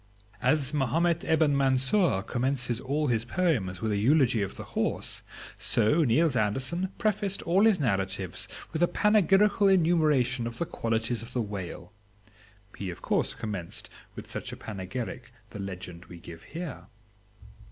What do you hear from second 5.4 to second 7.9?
so Niels Andersen prefaced all his